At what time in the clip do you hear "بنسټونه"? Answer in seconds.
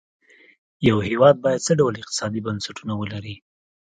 2.45-2.93